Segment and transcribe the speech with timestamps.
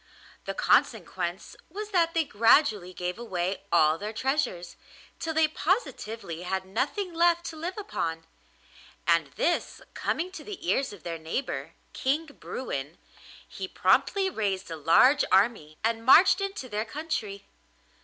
[0.45, 4.75] The consequence was that they gradually gave away all their treasures,
[5.19, 8.25] till they positively had nothing left to live upon;
[9.05, 12.97] and this coming to the ears of their neighbour, King Bruin,
[13.47, 17.45] he promptly raised a large army and marched into their country.